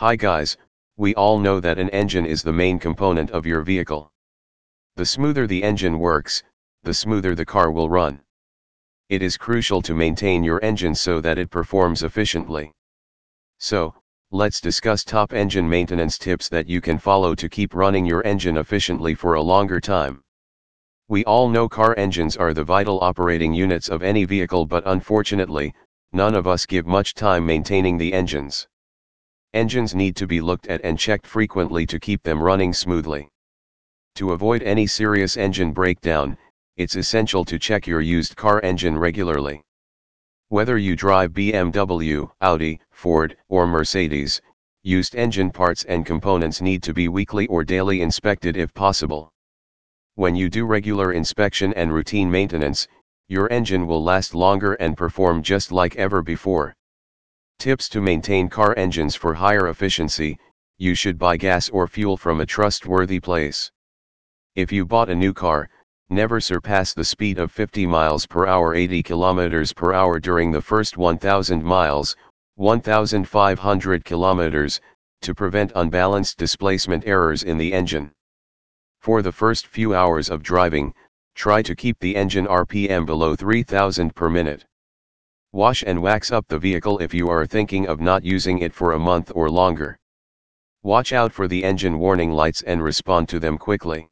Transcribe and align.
Hi 0.00 0.14
guys, 0.14 0.58
we 0.98 1.14
all 1.14 1.38
know 1.38 1.58
that 1.58 1.78
an 1.78 1.88
engine 1.88 2.26
is 2.26 2.42
the 2.42 2.52
main 2.52 2.78
component 2.78 3.30
of 3.30 3.46
your 3.46 3.62
vehicle. 3.62 4.12
The 4.96 5.06
smoother 5.06 5.46
the 5.46 5.62
engine 5.62 5.98
works, 5.98 6.42
the 6.82 6.92
smoother 6.92 7.34
the 7.34 7.46
car 7.46 7.70
will 7.70 7.88
run. 7.88 8.20
It 9.08 9.22
is 9.22 9.38
crucial 9.38 9.80
to 9.80 9.94
maintain 9.94 10.44
your 10.44 10.62
engine 10.62 10.94
so 10.94 11.22
that 11.22 11.38
it 11.38 11.48
performs 11.48 12.02
efficiently. 12.02 12.74
So, 13.56 13.94
let's 14.32 14.60
discuss 14.60 15.02
top 15.02 15.32
engine 15.32 15.66
maintenance 15.66 16.18
tips 16.18 16.50
that 16.50 16.68
you 16.68 16.82
can 16.82 16.98
follow 16.98 17.34
to 17.34 17.48
keep 17.48 17.74
running 17.74 18.04
your 18.04 18.22
engine 18.26 18.58
efficiently 18.58 19.14
for 19.14 19.32
a 19.32 19.40
longer 19.40 19.80
time. 19.80 20.22
We 21.08 21.24
all 21.24 21.48
know 21.48 21.70
car 21.70 21.94
engines 21.96 22.36
are 22.36 22.52
the 22.52 22.64
vital 22.64 23.00
operating 23.00 23.54
units 23.54 23.88
of 23.88 24.02
any 24.02 24.26
vehicle 24.26 24.66
but 24.66 24.82
unfortunately, 24.84 25.72
none 26.12 26.34
of 26.34 26.46
us 26.46 26.66
give 26.66 26.86
much 26.86 27.14
time 27.14 27.46
maintaining 27.46 27.96
the 27.96 28.12
engines. 28.12 28.68
Engines 29.56 29.94
need 29.94 30.14
to 30.16 30.26
be 30.26 30.42
looked 30.42 30.66
at 30.66 30.82
and 30.84 30.98
checked 30.98 31.26
frequently 31.26 31.86
to 31.86 31.98
keep 31.98 32.22
them 32.22 32.42
running 32.42 32.74
smoothly. 32.74 33.26
To 34.16 34.32
avoid 34.32 34.62
any 34.62 34.86
serious 34.86 35.38
engine 35.38 35.72
breakdown, 35.72 36.36
it's 36.76 36.94
essential 36.94 37.42
to 37.46 37.58
check 37.58 37.86
your 37.86 38.02
used 38.02 38.36
car 38.36 38.60
engine 38.62 38.98
regularly. 38.98 39.62
Whether 40.50 40.76
you 40.76 40.94
drive 40.94 41.32
BMW, 41.32 42.30
Audi, 42.42 42.80
Ford, 42.90 43.34
or 43.48 43.66
Mercedes, 43.66 44.42
used 44.82 45.16
engine 45.16 45.50
parts 45.50 45.84
and 45.84 46.04
components 46.04 46.60
need 46.60 46.82
to 46.82 46.92
be 46.92 47.08
weekly 47.08 47.46
or 47.46 47.64
daily 47.64 48.02
inspected 48.02 48.58
if 48.58 48.74
possible. 48.74 49.32
When 50.16 50.36
you 50.36 50.50
do 50.50 50.66
regular 50.66 51.14
inspection 51.14 51.72
and 51.72 51.94
routine 51.94 52.30
maintenance, 52.30 52.88
your 53.28 53.50
engine 53.50 53.86
will 53.86 54.04
last 54.04 54.34
longer 54.34 54.74
and 54.74 54.98
perform 54.98 55.42
just 55.42 55.72
like 55.72 55.96
ever 55.96 56.20
before. 56.20 56.76
Tips 57.58 57.88
to 57.88 58.00
maintain 58.02 58.48
car 58.48 58.74
engines 58.76 59.16
for 59.16 59.34
higher 59.34 59.68
efficiency, 59.68 60.38
you 60.76 60.94
should 60.94 61.18
buy 61.18 61.36
gas 61.36 61.68
or 61.70 61.88
fuel 61.88 62.16
from 62.16 62.40
a 62.40 62.46
trustworthy 62.46 63.18
place. 63.18 63.72
If 64.54 64.70
you 64.70 64.84
bought 64.84 65.08
a 65.08 65.14
new 65.14 65.32
car, 65.32 65.68
never 66.10 66.38
surpass 66.38 66.92
the 66.92 67.04
speed 67.04 67.38
of 67.38 67.50
50 67.50 67.86
miles 67.86 68.26
per 68.26 68.46
hour 68.46 68.74
80 68.74 69.02
kilometers 69.02 69.72
per 69.72 69.94
hour 69.94 70.20
during 70.20 70.52
the 70.52 70.60
first 70.60 70.96
1000 70.96 71.64
miles, 71.64 72.14
1500 72.56 74.04
kilometers, 74.04 74.80
to 75.22 75.34
prevent 75.34 75.72
unbalanced 75.74 76.38
displacement 76.38 77.04
errors 77.06 77.42
in 77.42 77.56
the 77.56 77.72
engine. 77.72 78.12
For 79.00 79.22
the 79.22 79.32
first 79.32 79.66
few 79.66 79.94
hours 79.94 80.28
of 80.28 80.42
driving, 80.42 80.94
try 81.34 81.62
to 81.62 81.74
keep 81.74 81.98
the 81.98 82.16
engine 82.16 82.46
RPM 82.46 83.06
below 83.06 83.34
3000 83.34 84.14
per 84.14 84.28
minute. 84.28 84.66
Wash 85.56 85.82
and 85.86 86.02
wax 86.02 86.30
up 86.30 86.46
the 86.48 86.58
vehicle 86.58 86.98
if 86.98 87.14
you 87.14 87.30
are 87.30 87.46
thinking 87.46 87.88
of 87.88 87.98
not 87.98 88.22
using 88.22 88.58
it 88.58 88.74
for 88.74 88.92
a 88.92 88.98
month 88.98 89.32
or 89.34 89.48
longer. 89.48 89.98
Watch 90.82 91.14
out 91.14 91.32
for 91.32 91.48
the 91.48 91.64
engine 91.64 91.98
warning 91.98 92.30
lights 92.30 92.60
and 92.60 92.82
respond 92.82 93.26
to 93.30 93.38
them 93.40 93.56
quickly. 93.56 94.10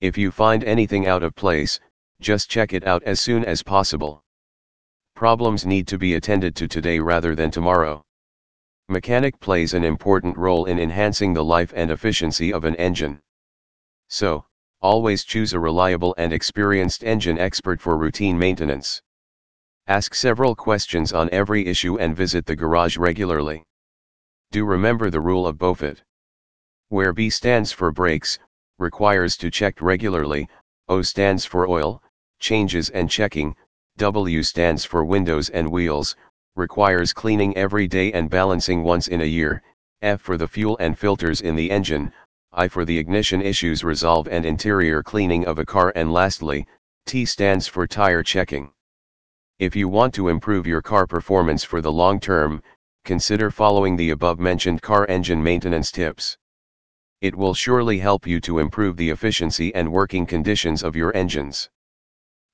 If 0.00 0.16
you 0.16 0.30
find 0.30 0.62
anything 0.62 1.08
out 1.08 1.24
of 1.24 1.34
place, 1.34 1.80
just 2.20 2.48
check 2.48 2.72
it 2.72 2.86
out 2.86 3.02
as 3.02 3.20
soon 3.20 3.44
as 3.44 3.64
possible. 3.64 4.22
Problems 5.16 5.66
need 5.66 5.88
to 5.88 5.98
be 5.98 6.14
attended 6.14 6.54
to 6.54 6.68
today 6.68 7.00
rather 7.00 7.34
than 7.34 7.50
tomorrow. 7.50 8.04
Mechanic 8.88 9.40
plays 9.40 9.74
an 9.74 9.82
important 9.82 10.38
role 10.38 10.66
in 10.66 10.78
enhancing 10.78 11.34
the 11.34 11.44
life 11.44 11.72
and 11.74 11.90
efficiency 11.90 12.52
of 12.52 12.62
an 12.62 12.76
engine. 12.76 13.20
So, 14.06 14.46
always 14.80 15.24
choose 15.24 15.54
a 15.54 15.58
reliable 15.58 16.14
and 16.18 16.32
experienced 16.32 17.02
engine 17.02 17.36
expert 17.36 17.80
for 17.80 17.98
routine 17.98 18.38
maintenance. 18.38 19.02
Ask 19.88 20.14
several 20.14 20.54
questions 20.54 21.12
on 21.12 21.28
every 21.32 21.66
issue 21.66 21.98
and 21.98 22.16
visit 22.16 22.46
the 22.46 22.54
garage 22.54 22.96
regularly. 22.96 23.64
Do 24.52 24.64
remember 24.64 25.10
the 25.10 25.20
rule 25.20 25.44
of 25.44 25.58
BOWFIT. 25.58 26.02
Where 26.88 27.12
B 27.12 27.28
stands 27.30 27.72
for 27.72 27.90
brakes, 27.90 28.38
requires 28.78 29.36
to 29.38 29.50
check 29.50 29.82
regularly, 29.82 30.48
O 30.88 31.02
stands 31.02 31.44
for 31.44 31.68
oil, 31.68 32.00
changes 32.38 32.90
and 32.90 33.10
checking, 33.10 33.56
W 33.96 34.42
stands 34.44 34.84
for 34.84 35.04
windows 35.04 35.48
and 35.50 35.68
wheels, 35.68 36.14
requires 36.54 37.12
cleaning 37.12 37.56
every 37.56 37.88
day 37.88 38.12
and 38.12 38.30
balancing 38.30 38.84
once 38.84 39.08
in 39.08 39.20
a 39.20 39.24
year, 39.24 39.62
F 40.00 40.20
for 40.20 40.36
the 40.36 40.46
fuel 40.46 40.76
and 40.78 40.96
filters 40.96 41.40
in 41.40 41.56
the 41.56 41.70
engine, 41.72 42.12
I 42.52 42.68
for 42.68 42.84
the 42.84 42.98
ignition 42.98 43.42
issues 43.42 43.82
resolve 43.82 44.28
and 44.28 44.46
interior 44.46 45.02
cleaning 45.02 45.44
of 45.44 45.58
a 45.58 45.66
car 45.66 45.92
and 45.96 46.12
lastly, 46.12 46.68
T 47.04 47.24
stands 47.24 47.66
for 47.66 47.86
tire 47.88 48.22
checking. 48.22 48.72
If 49.62 49.76
you 49.76 49.88
want 49.88 50.12
to 50.14 50.26
improve 50.26 50.66
your 50.66 50.82
car 50.82 51.06
performance 51.06 51.62
for 51.62 51.80
the 51.80 51.92
long 51.92 52.18
term, 52.18 52.64
consider 53.04 53.48
following 53.48 53.94
the 53.94 54.10
above 54.10 54.40
mentioned 54.40 54.82
car 54.82 55.06
engine 55.08 55.40
maintenance 55.40 55.92
tips. 55.92 56.36
It 57.20 57.36
will 57.36 57.54
surely 57.54 58.00
help 58.00 58.26
you 58.26 58.40
to 58.40 58.58
improve 58.58 58.96
the 58.96 59.10
efficiency 59.10 59.72
and 59.72 59.92
working 59.92 60.26
conditions 60.26 60.82
of 60.82 60.96
your 60.96 61.16
engines. 61.16 61.70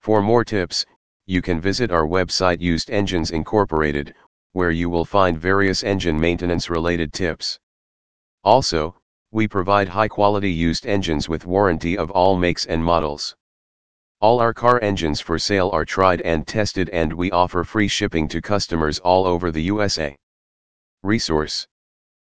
For 0.00 0.20
more 0.20 0.44
tips, 0.44 0.84
you 1.24 1.40
can 1.40 1.62
visit 1.62 1.90
our 1.90 2.04
website 2.06 2.60
Used 2.60 2.90
Engines 2.90 3.30
Incorporated, 3.30 4.14
where 4.52 4.70
you 4.70 4.90
will 4.90 5.06
find 5.06 5.40
various 5.40 5.82
engine 5.82 6.20
maintenance 6.20 6.68
related 6.68 7.14
tips. 7.14 7.58
Also, 8.44 8.94
we 9.30 9.48
provide 9.48 9.88
high 9.88 10.08
quality 10.08 10.52
used 10.52 10.86
engines 10.86 11.26
with 11.26 11.46
warranty 11.46 11.96
of 11.96 12.10
all 12.10 12.36
makes 12.36 12.66
and 12.66 12.84
models. 12.84 13.34
All 14.20 14.40
our 14.40 14.52
car 14.52 14.82
engines 14.82 15.20
for 15.20 15.38
sale 15.38 15.70
are 15.72 15.84
tried 15.84 16.20
and 16.22 16.44
tested 16.44 16.90
and 16.90 17.12
we 17.12 17.30
offer 17.30 17.62
free 17.62 17.86
shipping 17.86 18.26
to 18.28 18.42
customers 18.42 18.98
all 18.98 19.24
over 19.26 19.52
the 19.52 19.62
USA. 19.62 20.16
Resource 21.04 21.68